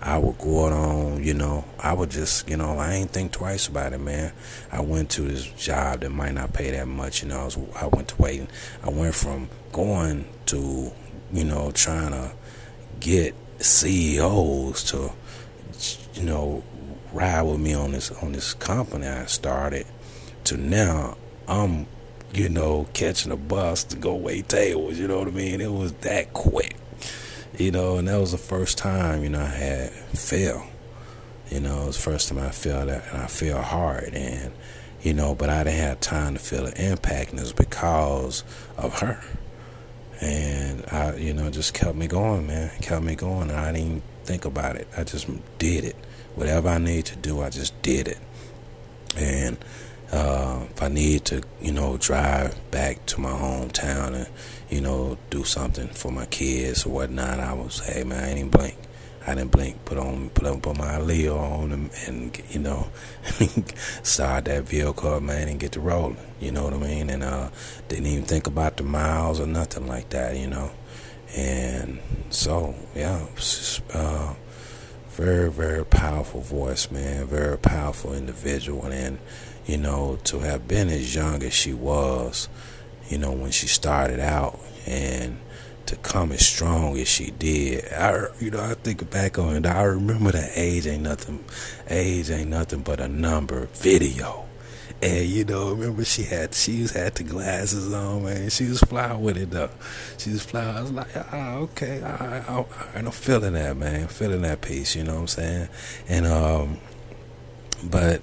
I 0.00 0.18
would 0.18 0.38
go 0.38 0.66
out 0.66 0.72
on, 0.72 1.22
you 1.22 1.32
know, 1.32 1.64
I 1.78 1.92
would 1.92 2.10
just, 2.10 2.48
you 2.48 2.56
know, 2.56 2.78
I 2.78 2.94
ain't 2.94 3.10
think 3.10 3.30
twice 3.30 3.68
about 3.68 3.92
it, 3.92 4.00
man. 4.00 4.32
I 4.72 4.80
went 4.80 5.10
to 5.10 5.22
this 5.22 5.44
job 5.44 6.00
that 6.00 6.10
might 6.10 6.34
not 6.34 6.52
pay 6.52 6.72
that 6.72 6.88
much, 6.88 7.22
you 7.22 7.28
know. 7.28 7.40
I, 7.40 7.44
was, 7.44 7.58
I 7.80 7.86
went 7.86 8.08
to 8.08 8.20
waiting. 8.20 8.48
I 8.82 8.90
went 8.90 9.14
from 9.14 9.48
going 9.70 10.26
to, 10.46 10.90
you 11.32 11.44
know, 11.44 11.70
trying 11.70 12.10
to 12.10 12.32
get 12.98 13.36
CEOs 13.58 14.82
to, 14.90 15.12
you 16.14 16.24
know, 16.24 16.64
ride 17.12 17.42
with 17.42 17.60
me 17.60 17.74
on 17.74 17.92
this 17.92 18.10
on 18.22 18.32
this 18.32 18.54
company 18.54 19.06
I 19.06 19.26
started 19.26 19.86
to 20.44 20.56
now 20.56 21.16
I'm, 21.46 21.86
you 22.32 22.48
know, 22.48 22.88
catching 22.92 23.32
a 23.32 23.36
bus 23.36 23.84
to 23.84 23.96
go 23.96 24.14
wait 24.14 24.48
tables. 24.48 24.98
You 24.98 25.08
know 25.08 25.18
what 25.18 25.28
I 25.28 25.32
mean? 25.32 25.60
It 25.60 25.72
was 25.72 25.92
that 25.92 26.32
quick, 26.32 26.76
you 27.58 27.70
know, 27.70 27.96
and 27.96 28.08
that 28.08 28.18
was 28.18 28.32
the 28.32 28.38
first 28.38 28.78
time 28.78 29.22
you 29.22 29.28
know 29.30 29.40
I 29.40 29.46
had 29.46 29.90
fell. 29.90 30.66
You 31.50 31.60
know, 31.60 31.82
it 31.82 31.86
was 31.86 31.96
the 31.96 32.02
first 32.02 32.28
time 32.28 32.38
I 32.38 32.50
felt 32.50 32.86
that, 32.86 33.04
and 33.12 33.22
I 33.22 33.26
feel 33.26 33.60
hard, 33.60 34.14
and 34.14 34.52
you 35.02 35.12
know, 35.12 35.34
but 35.34 35.50
I 35.50 35.64
didn't 35.64 35.80
have 35.80 36.00
time 36.00 36.34
to 36.34 36.40
feel 36.40 36.64
the 36.64 36.90
impact, 36.90 37.30
and 37.30 37.38
it 37.38 37.42
was 37.42 37.52
because 37.52 38.44
of 38.78 39.00
her 39.00 39.20
and 40.22 40.84
I, 40.92 41.16
you 41.16 41.34
know, 41.34 41.50
just 41.50 41.74
kept 41.74 41.96
me 41.96 42.06
going, 42.06 42.46
man. 42.46 42.70
Kept 42.80 43.04
me 43.04 43.16
going. 43.16 43.50
And 43.50 43.58
I 43.58 43.72
didn't 43.72 44.04
think 44.24 44.44
about 44.44 44.76
it. 44.76 44.86
I 44.96 45.02
just 45.02 45.26
did 45.58 45.84
it. 45.84 45.96
Whatever 46.36 46.68
I 46.68 46.78
need 46.78 47.06
to 47.06 47.16
do, 47.16 47.42
I 47.42 47.50
just 47.50 47.80
did 47.82 48.06
it. 48.06 48.18
And 49.16 49.58
uh, 50.12 50.66
if 50.70 50.82
I 50.82 50.88
need 50.88 51.24
to, 51.26 51.42
you 51.60 51.72
know, 51.72 51.96
drive 51.96 52.58
back 52.70 53.04
to 53.06 53.20
my 53.20 53.30
hometown 53.30 54.14
and, 54.14 54.28
you 54.68 54.80
know, 54.80 55.18
do 55.30 55.44
something 55.44 55.88
for 55.88 56.12
my 56.12 56.26
kids 56.26 56.84
or 56.84 56.90
whatnot, 56.90 57.40
I 57.40 57.68
say, 57.68 57.92
hey, 57.92 58.04
man, 58.04 58.22
I 58.22 58.28
ain't 58.28 58.50
blink. 58.50 58.76
I 59.26 59.34
didn't 59.34 59.52
blink. 59.52 59.84
Put 59.84 59.98
on, 59.98 60.30
put 60.30 60.46
up 60.46 60.62
put 60.62 60.76
my 60.76 60.98
Aaliyah 60.98 61.38
on, 61.38 61.72
and, 61.72 61.90
and 62.06 62.42
you 62.50 62.58
know, 62.58 62.88
start 64.02 64.46
that 64.46 64.64
vehicle, 64.64 65.20
man, 65.20 65.48
and 65.48 65.60
get 65.60 65.72
to 65.72 65.80
rolling. 65.80 66.16
You 66.40 66.50
know 66.50 66.64
what 66.64 66.74
I 66.74 66.78
mean? 66.78 67.08
And 67.08 67.22
uh, 67.22 67.50
didn't 67.88 68.06
even 68.06 68.24
think 68.24 68.46
about 68.46 68.76
the 68.76 68.82
miles 68.82 69.38
or 69.38 69.46
nothing 69.46 69.86
like 69.86 70.10
that. 70.10 70.36
You 70.36 70.48
know, 70.48 70.72
and 71.36 72.00
so 72.30 72.74
yeah, 72.96 73.24
uh, 73.94 74.34
very 75.12 75.50
very 75.50 75.84
powerful 75.84 76.40
voice, 76.40 76.90
man. 76.90 77.26
Very 77.26 77.58
powerful 77.58 78.12
individual, 78.14 78.86
and 78.86 79.18
you 79.66 79.76
know, 79.76 80.18
to 80.24 80.40
have 80.40 80.66
been 80.66 80.88
as 80.88 81.14
young 81.14 81.42
as 81.42 81.52
she 81.52 81.72
was, 81.72 82.48
you 83.08 83.18
know, 83.18 83.32
when 83.32 83.50
she 83.50 83.66
started 83.66 84.20
out, 84.20 84.58
and 84.86 85.38
to 85.86 85.96
come 85.96 86.32
as 86.32 86.46
strong 86.46 86.96
as 86.98 87.08
she 87.08 87.30
did. 87.32 87.92
I, 87.92 88.26
you 88.40 88.50
know, 88.50 88.60
I 88.60 88.74
think 88.74 89.08
back 89.10 89.38
on 89.38 89.56
it. 89.56 89.66
I 89.66 89.82
remember 89.82 90.32
that 90.32 90.52
age 90.54 90.86
ain't 90.86 91.02
nothing. 91.02 91.44
Age 91.88 92.30
ain't 92.30 92.50
nothing 92.50 92.80
but 92.80 93.00
a 93.00 93.08
number. 93.08 93.66
Video. 93.74 94.46
And 95.02 95.26
you 95.26 95.44
know, 95.44 95.72
remember 95.72 96.04
she 96.04 96.22
had 96.22 96.54
she 96.54 96.86
had 96.86 97.16
the 97.16 97.24
glasses 97.24 97.92
on, 97.92 98.22
man. 98.22 98.48
She 98.50 98.68
was 98.68 98.78
flying 98.78 99.20
with 99.20 99.36
it 99.36 99.50
though. 99.50 99.70
She 100.16 100.30
was 100.30 100.44
flying. 100.44 100.76
I 100.76 100.80
was 100.80 100.92
like, 100.92 101.08
ah, 101.16 101.54
okay, 101.56 102.00
I, 102.02 102.38
I, 102.38 102.60
I, 102.60 102.66
I'm 102.94 103.10
feeling 103.10 103.54
that, 103.54 103.76
man. 103.76 104.06
Feeling 104.06 104.42
that 104.42 104.60
piece. 104.60 104.94
You 104.94 105.02
know 105.02 105.14
what 105.14 105.20
I'm 105.22 105.26
saying? 105.26 105.68
And 106.08 106.26
um, 106.26 106.78
but 107.82 108.22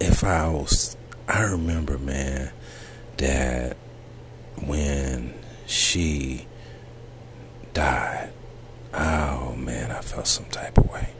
if 0.00 0.24
I 0.24 0.48
was, 0.48 0.96
I 1.28 1.42
remember, 1.42 1.98
man, 1.98 2.50
that 3.18 3.76
when 4.64 5.34
she 5.66 6.48
died, 7.74 8.32
oh 8.92 9.54
man, 9.54 9.92
I 9.92 10.00
felt 10.00 10.26
some 10.26 10.46
type 10.46 10.78
of 10.78 10.90
way. 10.90 11.10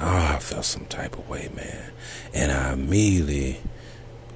Oh, 0.00 0.32
I 0.34 0.40
felt 0.40 0.64
some 0.64 0.86
type 0.86 1.16
of 1.16 1.28
way, 1.28 1.50
man. 1.54 1.92
And 2.34 2.50
I 2.50 2.72
immediately 2.72 3.60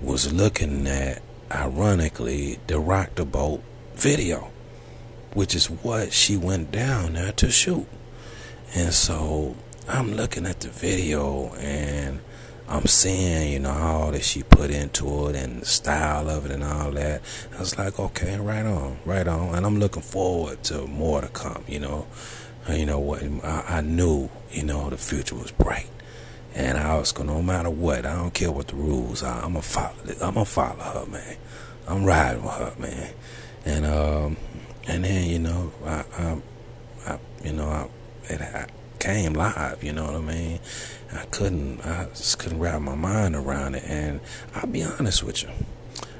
was 0.00 0.32
looking 0.32 0.86
at, 0.86 1.22
ironically, 1.50 2.58
the 2.66 2.78
Rock 2.78 3.14
the 3.16 3.24
Boat 3.24 3.62
video, 3.94 4.50
which 5.34 5.54
is 5.54 5.68
what 5.68 6.12
she 6.12 6.36
went 6.36 6.70
down 6.70 7.14
there 7.14 7.32
to 7.32 7.50
shoot. 7.50 7.86
And 8.74 8.92
so 8.94 9.56
I'm 9.88 10.14
looking 10.14 10.46
at 10.46 10.60
the 10.60 10.68
video 10.68 11.54
and 11.54 12.20
I'm 12.68 12.86
seeing, 12.86 13.52
you 13.52 13.58
know, 13.58 13.70
all 13.70 14.12
that 14.12 14.22
she 14.22 14.44
put 14.44 14.70
into 14.70 15.28
it 15.28 15.36
and 15.36 15.62
the 15.62 15.66
style 15.66 16.30
of 16.30 16.46
it 16.46 16.52
and 16.52 16.62
all 16.62 16.92
that. 16.92 17.20
I 17.56 17.58
was 17.58 17.76
like, 17.76 17.98
okay, 17.98 18.38
right 18.38 18.64
on, 18.64 18.98
right 19.04 19.26
on. 19.26 19.56
And 19.56 19.66
I'm 19.66 19.80
looking 19.80 20.02
forward 20.02 20.62
to 20.64 20.86
more 20.86 21.20
to 21.20 21.28
come, 21.28 21.64
you 21.66 21.80
know. 21.80 22.06
You 22.68 22.86
know 22.86 23.00
what? 23.00 23.22
I, 23.42 23.64
I 23.68 23.80
knew, 23.80 24.30
you 24.52 24.62
know, 24.62 24.88
the 24.90 24.96
future 24.96 25.34
was 25.34 25.50
bright. 25.50 25.88
And 26.54 26.78
I 26.78 26.98
was 26.98 27.12
gonna, 27.12 27.32
no 27.32 27.42
matter 27.42 27.70
what, 27.70 28.04
I 28.04 28.16
don't 28.16 28.34
care 28.34 28.50
what 28.50 28.68
the 28.68 28.76
rules 28.76 29.22
are. 29.22 29.44
I'm 29.44 29.54
to 29.54 29.62
follow 29.62 29.94
it. 30.06 30.18
I'm 30.20 30.34
to 30.34 30.44
follow 30.44 30.76
her, 30.76 31.06
man. 31.06 31.36
I'm 31.86 32.04
riding 32.04 32.42
with 32.42 32.52
her, 32.52 32.74
man. 32.78 33.12
And, 33.64 33.86
um, 33.86 34.36
and 34.88 35.04
then, 35.04 35.28
you 35.28 35.38
know, 35.38 35.72
I, 35.84 36.04
I, 36.18 36.42
I 37.06 37.18
you 37.44 37.52
know, 37.52 37.68
I, 37.68 37.88
it, 38.32 38.40
I 38.40 38.66
came 38.98 39.34
live, 39.34 39.82
you 39.82 39.92
know 39.92 40.06
what 40.06 40.14
I 40.14 40.20
mean? 40.20 40.60
I 41.12 41.24
couldn't, 41.26 41.84
I 41.84 42.06
just 42.10 42.38
couldn't 42.38 42.58
wrap 42.58 42.80
my 42.82 42.94
mind 42.94 43.34
around 43.34 43.74
it. 43.74 43.84
And 43.86 44.20
I'll 44.54 44.66
be 44.66 44.82
honest 44.82 45.22
with 45.22 45.42
you, 45.42 45.50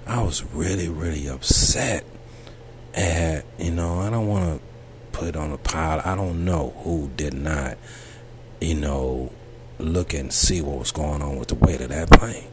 I 0.06 0.22
was 0.22 0.44
really, 0.52 0.88
really 0.88 1.28
upset 1.28 2.04
at, 2.94 3.44
you 3.58 3.70
know, 3.70 4.00
I 4.00 4.10
don't 4.10 4.26
want 4.26 4.60
to 4.60 5.18
put 5.18 5.36
on 5.36 5.52
a 5.52 5.58
pile. 5.58 6.00
I 6.04 6.14
don't 6.16 6.44
know 6.44 6.74
who 6.78 7.10
did 7.16 7.34
not, 7.34 7.78
you 8.60 8.74
know, 8.74 9.32
look 9.82 10.14
and 10.14 10.32
see 10.32 10.60
what 10.62 10.78
was 10.78 10.92
going 10.92 11.22
on 11.22 11.36
with 11.36 11.48
the 11.48 11.54
weight 11.54 11.80
of 11.80 11.88
that 11.90 12.10
plane. 12.10 12.46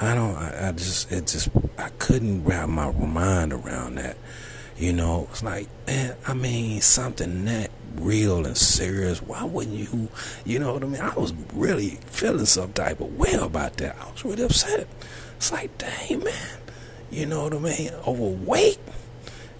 I 0.00 0.14
don't, 0.14 0.36
I, 0.36 0.68
I 0.68 0.72
just, 0.72 1.10
it 1.10 1.26
just, 1.26 1.48
I 1.76 1.88
couldn't 1.98 2.44
wrap 2.44 2.68
my 2.68 2.92
mind 2.92 3.52
around 3.52 3.96
that. 3.96 4.16
You 4.76 4.92
know, 4.92 5.26
it's 5.30 5.42
like, 5.42 5.68
man, 5.88 6.16
I 6.26 6.34
mean, 6.34 6.80
something 6.80 7.44
that 7.46 7.70
real 7.96 8.46
and 8.46 8.56
serious. 8.56 9.20
Why 9.20 9.42
wouldn't 9.42 9.76
you? 9.76 10.08
You 10.44 10.60
know 10.60 10.74
what 10.74 10.84
I 10.84 10.86
mean? 10.86 11.00
I 11.00 11.14
was 11.14 11.34
really 11.52 11.98
feeling 12.06 12.46
some 12.46 12.72
type 12.72 13.00
of 13.00 13.16
way 13.18 13.32
about 13.32 13.78
that. 13.78 13.96
I 14.00 14.10
was 14.10 14.24
really 14.24 14.44
upset. 14.44 14.86
It's 15.36 15.50
like, 15.52 15.76
dang, 15.78 16.22
man. 16.22 16.58
You 17.10 17.26
know 17.26 17.44
what 17.44 17.54
I 17.54 17.58
mean? 17.58 17.90
Overweight. 18.06 18.78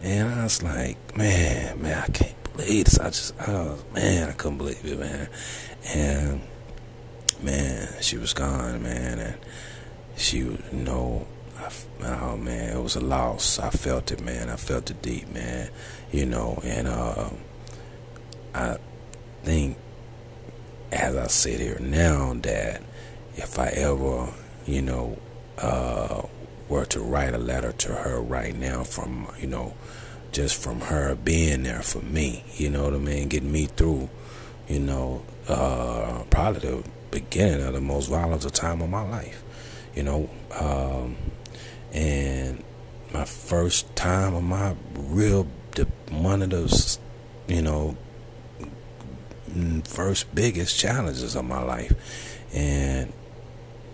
And 0.03 0.29
I 0.29 0.45
was 0.45 0.63
like, 0.63 1.17
man, 1.17 1.83
man, 1.83 2.05
I 2.05 2.07
can't 2.13 2.53
believe 2.57 2.85
this. 2.85 3.01
I 3.01 3.07
just, 3.07 3.41
I 3.41 3.53
was, 3.53 3.85
man, 3.93 4.29
I 4.29 4.33
couldn't 4.33 4.59
believe 4.59 4.85
it, 4.85 4.99
man. 5.01 5.29
And, 5.95 6.41
man, 7.43 7.89
she 8.01 8.17
was 8.17 8.33
gone, 8.33 8.83
man. 8.83 9.19
And 9.19 9.37
she, 10.17 10.39
you 10.39 10.59
know, 10.73 11.27
I, 11.57 11.71
oh, 12.05 12.37
man, 12.37 12.77
it 12.77 12.83
was 12.83 12.97
a 12.97 13.01
loss. 13.01 13.59
I 13.59 13.71
felt 13.71 14.11
it, 14.13 14.23
man. 14.23 14.49
I 14.49 14.57
felt 14.57 14.91
it 14.91 15.03
deep, 15.03 15.29
man. 15.33 15.71
You 16.13 16.27
know, 16.27 16.61
and, 16.65 16.89
uh, 16.89 17.31
I 18.55 18.77
think, 19.45 19.77
as 20.91 21.17
I 21.17 21.27
sit 21.27 21.61
here 21.61 21.79
now, 21.81 22.35
that 22.43 22.83
if 23.37 23.59
I 23.59 23.69
ever, 23.69 24.33
you 24.67 24.83
know, 24.83 25.19
uh, 25.59 26.23
were 26.69 26.85
to 26.87 27.01
write 27.01 27.35
a 27.35 27.39
letter 27.39 27.73
to 27.73 27.93
her 27.93 28.21
right 28.21 28.57
now 28.57 28.85
from, 28.85 29.29
you 29.41 29.47
know, 29.47 29.75
just 30.33 30.61
from 30.61 30.81
her 30.83 31.15
being 31.15 31.63
there 31.63 31.83
for 31.83 32.01
me, 32.01 32.45
you 32.55 32.71
know 32.71 32.85
what 32.85 32.95
I 32.95 32.99
mean, 32.99 33.29
getting 33.29 33.53
me 33.53 33.67
through, 33.67 34.09
you 34.69 34.81
know, 34.81 35.25
uh, 35.49 36.25
probably 36.31 36.61
the 36.61 36.85
beginning 37.11 37.67
of 37.67 37.75
the 37.75 37.81
most 37.81 38.09
volatile 38.09 38.51
time 38.51 38.81
of 38.81 38.91
my 38.91 39.09
life, 39.09 39.43
you 39.95 40.03
know, 40.03 40.31
um, 40.59 41.17
and 41.93 42.63
my 43.13 43.25
first 43.25 43.95
time 43.97 44.35
of 44.35 44.43
my 44.43 44.75
real, 44.95 45.47
one 46.11 46.43
of 46.43 46.51
those, 46.51 46.99
you 47.47 47.63
know, 47.63 47.97
first 49.85 50.35
biggest 50.35 50.79
challenges 50.79 51.35
of 51.35 51.45
my 51.45 51.63
life. 51.63 51.93
And 52.53 53.13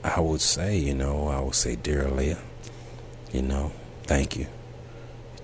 I 0.03 0.21
would 0.21 0.41
say, 0.41 0.77
you 0.77 0.95
know, 0.95 1.29
I 1.29 1.41
would 1.41 1.55
say, 1.55 1.77
dear 1.77 2.05
Aaliyah, 2.05 2.41
you 3.33 3.43
know, 3.43 3.73
thank 4.05 4.37
you. 4.37 4.47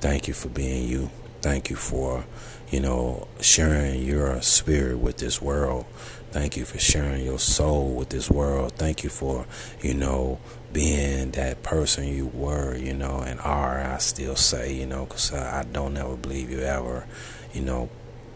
Thank 0.01 0.29
you 0.29 0.35
for 0.35 0.49
being 0.49 0.89
you. 0.89 1.11
Thank 1.43 1.71
you 1.71 1.77
for, 1.77 2.27
you 2.71 2.81
know, 2.81 3.29
sharing 3.41 4.03
your 4.03 4.41
spirit 4.43 4.99
with 4.99 5.19
this 5.19 5.41
world. 5.41 5.87
Thank 6.31 6.57
you 6.57 6.65
for 6.65 6.79
sharing 6.79 7.25
your 7.25 7.39
soul 7.39 7.95
with 7.95 8.11
this 8.11 8.31
world. 8.31 8.73
Thank 8.73 9.03
you 9.03 9.11
for, 9.11 9.47
you 9.81 9.95
know, 9.95 10.39
being 10.73 11.33
that 11.33 11.63
person 11.63 12.07
you 12.07 12.27
were, 12.27 12.77
you 12.77 12.95
know, 12.95 13.19
and 13.21 13.41
are, 13.41 13.81
I 13.81 13.99
still 13.99 14.37
say, 14.37 14.73
you 14.73 14.87
know, 14.87 15.07
because 15.07 15.33
I 15.33 15.65
don't 15.65 15.97
ever 15.97 16.17
believe 16.17 16.51
you 16.51 16.61
ever, 16.61 17.07
you 17.53 17.63
know, 17.63 17.89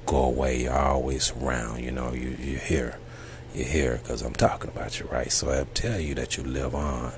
go 0.06 0.24
away. 0.24 0.62
You're 0.62 0.76
always 0.76 1.32
around, 1.32 1.84
you 1.84 1.92
know, 1.92 2.12
you, 2.12 2.36
you're 2.40 2.58
here. 2.58 2.98
You're 3.54 3.68
here 3.68 4.00
because 4.02 4.22
I'm 4.22 4.32
talking 4.32 4.70
about 4.70 4.98
you, 4.98 5.06
right? 5.06 5.30
So 5.30 5.50
I 5.50 5.64
tell 5.74 6.00
you 6.00 6.14
that 6.16 6.36
you 6.36 6.42
live 6.42 6.74
on. 6.74 7.12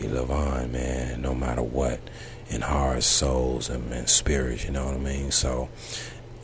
You 0.00 0.08
live 0.08 0.32
on, 0.32 0.72
man, 0.72 1.22
no 1.22 1.34
matter 1.34 1.62
what, 1.62 2.00
in 2.48 2.60
hearts, 2.60 3.06
souls, 3.06 3.68
and, 3.68 3.92
and 3.92 4.08
spirits, 4.08 4.64
you 4.64 4.70
know 4.70 4.86
what 4.86 4.94
I 4.94 4.98
mean? 4.98 5.30
So 5.30 5.68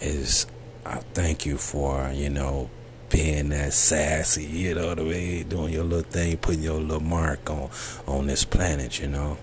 is 0.00 0.46
I 0.84 0.96
thank 1.14 1.46
you 1.46 1.56
for, 1.56 2.10
you 2.12 2.28
know, 2.28 2.70
being 3.08 3.50
that 3.50 3.72
sassy, 3.72 4.44
you 4.44 4.74
know 4.74 4.88
what 4.88 4.98
I 4.98 5.02
mean, 5.02 5.48
doing 5.48 5.72
your 5.72 5.84
little 5.84 6.10
thing, 6.10 6.38
putting 6.38 6.62
your 6.62 6.80
little 6.80 7.00
mark 7.00 7.48
on 7.50 7.70
on 8.06 8.26
this 8.26 8.44
planet, 8.44 9.00
you 9.00 9.06
know, 9.06 9.38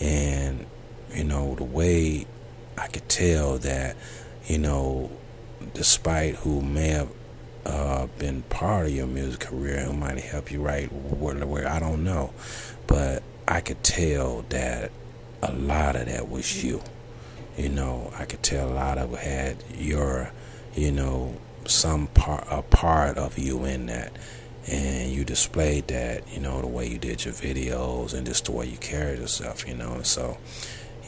and 0.00 0.66
you 1.14 1.24
know 1.24 1.54
the 1.54 1.64
way 1.64 2.26
I 2.76 2.88
could 2.88 3.08
tell 3.08 3.58
that, 3.58 3.96
you 4.46 4.58
know, 4.58 5.10
despite 5.72 6.36
who 6.36 6.60
may 6.62 6.88
have 6.88 7.08
uh, 7.64 8.06
been 8.18 8.42
part 8.42 8.86
of 8.86 8.92
your 8.92 9.06
music 9.06 9.40
career, 9.40 9.80
who 9.84 9.92
might 9.92 10.18
help 10.18 10.50
you 10.50 10.60
write 10.60 10.92
where, 10.92 11.34
where 11.46 11.68
I 11.68 11.78
don't 11.78 12.02
know, 12.02 12.32
but 12.86 13.22
I 13.46 13.60
could 13.60 13.82
tell 13.84 14.44
that 14.48 14.90
a 15.42 15.52
lot 15.52 15.96
of 15.96 16.06
that 16.06 16.28
was 16.28 16.64
you. 16.64 16.82
You 17.56 17.68
know, 17.68 18.12
I 18.18 18.24
could 18.24 18.42
tell 18.42 18.70
a 18.70 18.72
lot 18.72 18.96
of 18.98 19.18
had 19.18 19.62
your, 19.76 20.32
you 20.74 20.92
know, 20.92 21.36
some 21.66 22.06
part 22.08 22.46
a 22.50 22.62
part 22.62 23.18
of 23.18 23.38
you 23.38 23.64
in 23.64 23.86
that. 23.86 24.12
And 24.66 25.10
you 25.10 25.24
displayed 25.24 25.88
that 25.88 26.32
you 26.32 26.38
know 26.38 26.60
the 26.60 26.68
way 26.68 26.86
you 26.86 26.96
did 26.96 27.24
your 27.24 27.34
videos 27.34 28.14
and 28.14 28.24
just 28.24 28.44
the 28.44 28.52
way 28.52 28.66
you 28.68 28.76
carried 28.76 29.18
yourself 29.18 29.66
you 29.66 29.74
know. 29.74 30.02
So 30.02 30.38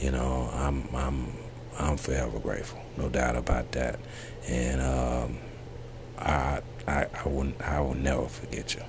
you 0.01 0.11
know 0.11 0.49
i'm 0.53 0.89
i'm 0.93 1.33
i'm 1.79 1.95
forever 1.97 2.37
grateful 2.39 2.81
no 2.97 3.07
doubt 3.07 3.37
about 3.37 3.71
that. 3.73 3.99
And 4.47 4.81
um 4.81 5.37
i 6.19 6.61
i 6.85 7.07
i 7.13 7.27
wouldn't 7.29 7.61
i 7.61 7.79
will 7.79 7.95
never 7.95 8.27
forget 8.27 8.75
you. 8.75 8.83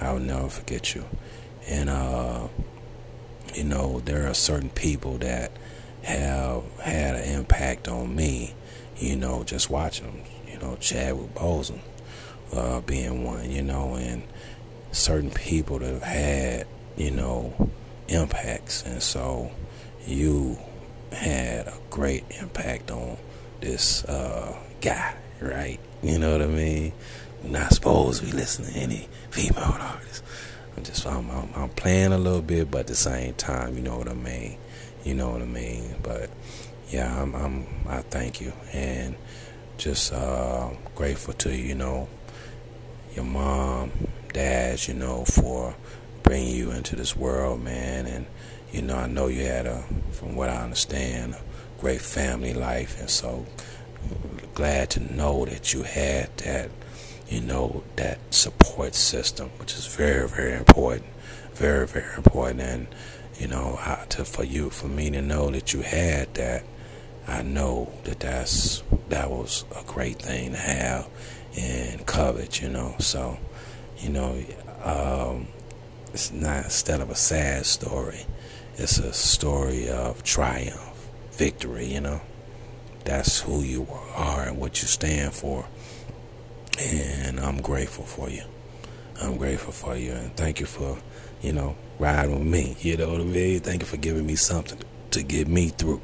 I 0.00 0.12
will 0.12 0.20
never 0.20 0.48
forget 0.48 0.94
you. 0.94 1.04
And 1.68 1.88
uh 1.88 2.48
you 3.54 3.64
know 3.64 4.00
there 4.00 4.28
are 4.28 4.34
certain 4.34 4.70
people 4.70 5.18
that 5.18 5.52
have 6.02 6.62
had 6.80 7.14
an 7.14 7.38
impact 7.38 7.88
on 7.88 8.14
me 8.14 8.54
you 8.96 9.16
know 9.16 9.44
just 9.44 9.68
watching 9.70 10.06
them 10.06 10.22
you 10.50 10.58
know, 10.58 10.76
Chadwick 10.76 11.34
Boseman 11.34 11.80
uh, 12.52 12.80
being 12.80 13.24
one, 13.24 13.50
you 13.50 13.62
know, 13.62 13.94
and 13.94 14.22
certain 14.92 15.30
people 15.30 15.78
that 15.78 15.92
have 15.92 16.02
had, 16.02 16.66
you 16.96 17.10
know, 17.10 17.70
impacts. 18.08 18.82
And 18.84 19.02
so 19.02 19.52
you 20.06 20.58
had 21.12 21.68
a 21.68 21.74
great 21.90 22.24
impact 22.40 22.90
on 22.90 23.16
this 23.60 24.04
uh, 24.04 24.56
guy, 24.80 25.14
right? 25.40 25.78
You 26.02 26.18
know 26.18 26.32
what 26.32 26.42
I 26.42 26.46
mean? 26.46 26.92
Not 27.44 27.72
supposed 27.72 28.20
to 28.20 28.26
be 28.26 28.32
listening 28.32 28.72
to 28.72 28.78
any 28.78 29.08
female 29.30 29.76
artists. 29.80 30.22
I'm 30.76 30.84
just, 30.84 31.06
I'm, 31.06 31.30
I'm, 31.30 31.50
I'm 31.54 31.68
playing 31.70 32.12
a 32.12 32.18
little 32.18 32.42
bit, 32.42 32.70
but 32.70 32.80
at 32.80 32.86
the 32.86 32.94
same 32.94 33.34
time, 33.34 33.76
you 33.76 33.82
know 33.82 33.98
what 33.98 34.08
I 34.08 34.14
mean? 34.14 34.56
You 35.04 35.14
know 35.14 35.30
what 35.30 35.42
I 35.42 35.46
mean? 35.46 35.96
But 36.02 36.30
yeah, 36.88 37.20
I'm, 37.20 37.34
I'm 37.34 37.66
I 37.88 38.02
thank 38.02 38.40
you. 38.40 38.52
And 38.72 39.16
just 39.78 40.12
uh, 40.12 40.70
grateful 40.94 41.32
to 41.34 41.56
you 41.56 41.74
know 41.74 42.08
your 43.14 43.24
mom, 43.24 43.90
dad, 44.32 44.86
you 44.86 44.94
know, 44.94 45.24
for 45.24 45.74
bringing 46.22 46.54
you 46.54 46.70
into 46.70 46.96
this 46.96 47.16
world, 47.16 47.62
man. 47.62 48.06
And 48.06 48.26
you 48.72 48.82
know, 48.82 48.96
I 48.96 49.06
know 49.06 49.26
you 49.26 49.44
had 49.44 49.66
a, 49.66 49.82
from 50.12 50.36
what 50.36 50.48
I 50.48 50.62
understand, 50.62 51.34
a 51.34 51.80
great 51.80 52.00
family 52.00 52.54
life, 52.54 53.00
and 53.00 53.10
so 53.10 53.46
glad 54.54 54.90
to 54.90 55.14
know 55.14 55.44
that 55.44 55.72
you 55.72 55.82
had 55.82 56.36
that, 56.38 56.70
you 57.30 57.40
know, 57.40 57.84
that 57.96 58.18
support 58.34 58.94
system, 58.94 59.50
which 59.58 59.74
is 59.74 59.86
very, 59.86 60.28
very 60.28 60.54
important, 60.54 61.06
very, 61.54 61.86
very 61.86 62.14
important. 62.16 62.60
And 62.60 62.88
you 63.38 63.48
know, 63.48 63.78
I, 63.80 64.04
to 64.10 64.24
for 64.26 64.44
you, 64.44 64.68
for 64.68 64.88
me 64.88 65.10
to 65.10 65.22
know 65.22 65.50
that 65.50 65.72
you 65.72 65.80
had 65.80 66.34
that 66.34 66.64
I 67.26 67.42
know 67.42 67.92
that 68.04 68.20
that's 68.20 68.82
that 69.08 69.30
was 69.30 69.64
a 69.74 69.84
great 69.84 70.20
thing 70.20 70.50
to 70.52 70.58
have 70.58 71.08
and 71.56 72.04
covet, 72.04 72.60
you 72.60 72.68
know. 72.68 72.96
So, 72.98 73.38
you 73.98 74.08
know, 74.10 74.42
um, 74.82 75.46
it's 76.12 76.32
not 76.32 76.64
instead 76.64 77.00
of 77.00 77.08
a 77.08 77.14
sad 77.14 77.66
story, 77.66 78.26
it's 78.76 78.98
a 78.98 79.12
story 79.12 79.88
of 79.88 80.24
triumph, 80.24 81.08
victory. 81.32 81.86
You 81.86 82.00
know, 82.00 82.20
that's 83.04 83.40
who 83.40 83.62
you 83.62 83.86
are 84.14 84.42
and 84.42 84.58
what 84.58 84.82
you 84.82 84.88
stand 84.88 85.32
for, 85.32 85.66
and 86.80 87.38
I'm 87.40 87.60
grateful 87.60 88.04
for 88.04 88.30
you. 88.30 88.42
I'm 89.22 89.36
grateful 89.36 89.72
for 89.72 89.96
you, 89.96 90.12
and 90.12 90.34
thank 90.36 90.60
you 90.60 90.66
for, 90.66 90.98
you 91.42 91.52
know, 91.52 91.76
riding 91.98 92.38
with 92.38 92.46
me. 92.46 92.76
You 92.80 92.96
know 92.96 93.12
what 93.12 93.20
I 93.20 93.24
mean? 93.24 93.60
Thank 93.60 93.82
you 93.82 93.86
for 93.86 93.98
giving 93.98 94.26
me 94.26 94.34
something 94.36 94.78
to 95.10 95.22
get 95.22 95.46
me 95.46 95.68
through 95.68 96.00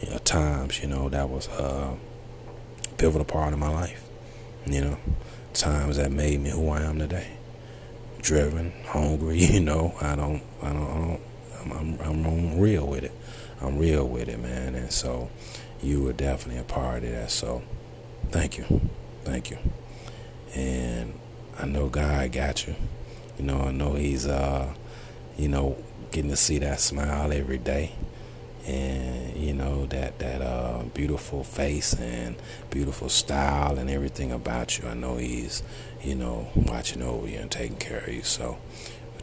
you 0.00 0.10
know, 0.10 0.18
times, 0.18 0.82
you 0.82 0.88
know, 0.88 1.08
that 1.08 1.28
was 1.28 1.48
a 1.48 1.96
pivotal 2.98 3.24
part 3.24 3.52
of 3.52 3.58
my 3.58 3.68
life. 3.68 4.02
You 4.66 4.82
know, 4.82 4.98
times 5.54 5.96
that 5.96 6.12
made 6.12 6.40
me 6.40 6.50
who 6.50 6.68
I 6.70 6.82
am 6.82 6.98
today. 6.98 7.28
Driven, 8.20 8.72
hungry, 8.86 9.38
you 9.44 9.60
know, 9.60 9.94
I 10.00 10.14
don't, 10.14 10.42
I 10.62 10.72
don't, 10.72 10.90
I 10.90 10.98
don't 10.98 11.20
I'm, 11.60 12.00
I'm, 12.00 12.26
I'm 12.26 12.58
real 12.58 12.86
with 12.86 13.04
it. 13.04 13.12
I'm 13.60 13.78
real 13.78 14.06
with 14.08 14.28
it, 14.28 14.40
man. 14.40 14.74
And 14.74 14.90
so 14.90 15.30
you 15.82 16.02
were 16.02 16.12
definitely 16.12 16.60
a 16.60 16.64
part 16.64 17.04
of 17.04 17.10
that. 17.10 17.30
So 17.30 17.62
thank 18.30 18.58
you. 18.58 18.90
Thank 19.24 19.50
you. 19.50 19.58
And 20.54 21.14
I 21.58 21.66
know 21.66 21.88
God 21.88 22.32
got 22.32 22.66
you. 22.66 22.74
You 23.38 23.44
know, 23.44 23.62
I 23.62 23.72
know 23.72 23.94
He's, 23.94 24.26
uh, 24.26 24.74
you 25.36 25.48
know, 25.48 25.76
getting 26.10 26.30
to 26.30 26.36
see 26.36 26.58
that 26.58 26.80
smile 26.80 27.32
every 27.32 27.58
day 27.58 27.92
and 28.66 29.36
you 29.36 29.54
know 29.54 29.86
that 29.86 30.18
that 30.18 30.42
uh, 30.42 30.82
beautiful 30.94 31.42
face 31.42 31.94
and 31.94 32.36
beautiful 32.70 33.08
style 33.08 33.78
and 33.78 33.88
everything 33.88 34.30
about 34.32 34.78
you. 34.78 34.88
I 34.88 34.94
know 34.94 35.16
he's 35.16 35.62
you 36.02 36.14
know 36.14 36.48
watching 36.54 37.02
over 37.02 37.26
you 37.26 37.38
and 37.38 37.50
taking 37.50 37.76
care 37.76 38.00
of 38.00 38.08
you. 38.08 38.22
So 38.22 38.58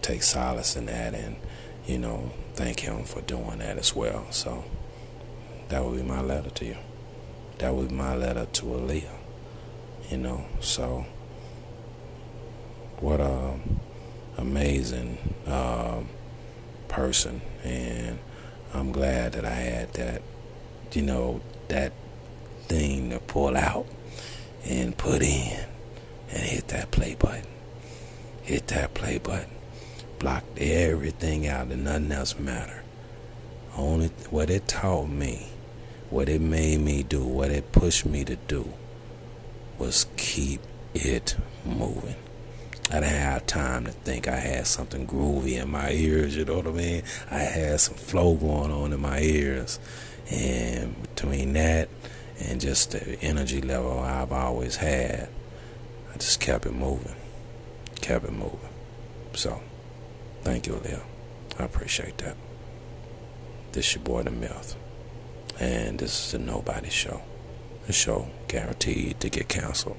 take 0.01 0.23
solace 0.23 0.75
in 0.75 0.87
that, 0.87 1.13
and 1.13 1.37
you 1.85 1.99
know 1.99 2.31
thank 2.55 2.81
him 2.81 3.03
for 3.03 3.21
doing 3.21 3.59
that 3.59 3.77
as 3.77 3.95
well. 3.95 4.25
So 4.31 4.63
that 5.69 5.83
would 5.83 5.97
be 5.97 6.03
my 6.03 6.21
letter 6.21 6.49
to 6.49 6.65
you. 6.65 6.77
That 7.59 7.73
would 7.73 7.89
be 7.89 7.95
my 7.95 8.15
letter 8.15 8.45
to 8.45 8.63
Aaliyah. 8.63 9.26
You 10.09 10.17
know, 10.17 10.45
so 10.61 11.05
what 13.01 13.19
a 13.19 13.59
amazing 14.37 15.17
uh, 15.45 15.99
person 16.87 17.41
and 17.63 18.17
I'm 18.73 18.93
glad 18.93 19.33
that 19.33 19.43
I 19.43 19.49
had 19.49 19.93
that, 19.93 20.21
you 20.93 21.01
know, 21.01 21.41
that 21.67 21.91
thing 22.67 23.09
to 23.09 23.19
pull 23.19 23.57
out 23.57 23.85
and 24.63 24.97
put 24.97 25.21
in 25.21 25.65
and 26.31 26.41
hit 26.41 26.69
that 26.69 26.91
play 26.91 27.15
button. 27.15 27.47
Hit 28.43 28.67
that 28.67 28.93
play 28.93 29.17
button. 29.17 29.51
Blocked 30.19 30.57
everything 30.57 31.47
out 31.47 31.67
and 31.67 31.83
nothing 31.83 32.11
else 32.13 32.39
mattered. 32.39 32.83
Only 33.75 34.07
what 34.29 34.49
it 34.49 34.69
taught 34.69 35.09
me, 35.09 35.47
what 36.09 36.29
it 36.29 36.39
made 36.39 36.79
me 36.79 37.03
do, 37.03 37.25
what 37.25 37.51
it 37.51 37.73
pushed 37.73 38.05
me 38.05 38.23
to 38.23 38.37
do 38.37 38.73
was 39.77 40.07
keep 40.17 40.61
it 40.93 41.35
moving. 41.65 42.15
I 42.89 43.01
didn't 43.01 43.09
have 43.09 43.45
time 43.47 43.85
to 43.85 43.91
think 43.91 44.27
I 44.29 44.37
had 44.37 44.65
something 44.65 45.05
groovy 45.05 45.61
in 45.61 45.69
my 45.69 45.91
ears, 45.91 46.37
you 46.37 46.45
know 46.45 46.57
what 46.57 46.67
I 46.67 46.71
mean? 46.71 47.03
I 47.29 47.39
had 47.39 47.81
some 47.81 47.95
flow 47.95 48.35
going 48.35 48.71
on 48.71 48.93
in 48.93 49.01
my 49.01 49.19
ears. 49.19 49.79
And 50.31 51.01
between 51.01 51.53
that 51.53 51.89
and 52.39 52.61
just 52.61 52.91
the 52.91 53.19
energy 53.21 53.61
level 53.61 53.99
I've 53.99 54.31
always 54.31 54.77
had, 54.77 55.27
I 56.13 56.17
just 56.17 56.39
kept 56.39 56.65
it 56.65 56.73
moving. 56.73 57.15
Kept 57.99 58.23
it 58.23 58.31
moving. 58.31 58.69
So, 59.33 59.61
thank 60.43 60.65
you, 60.67 60.73
Aaliyah. 60.73 61.03
I 61.59 61.63
appreciate 61.63 62.17
that. 62.19 62.37
This 63.73 63.95
your 63.95 64.03
boy, 64.03 64.23
The 64.23 64.31
Myth. 64.31 64.75
And 65.59 65.99
this 65.99 66.25
is 66.25 66.31
the 66.31 66.39
Nobody 66.39 66.89
Show. 66.89 67.21
The 67.87 67.93
show 67.93 68.27
guaranteed 68.49 69.21
to 69.21 69.29
get 69.29 69.47
canceled. 69.47 69.95